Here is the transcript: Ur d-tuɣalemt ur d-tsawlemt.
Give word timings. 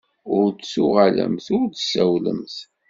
Ur 0.37 0.47
d-tuɣalemt 0.51 1.45
ur 1.57 1.65
d-tsawlemt. 1.67 2.55